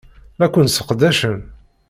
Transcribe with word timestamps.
La 0.39 0.47
ken-sseqdacen. 0.53 1.37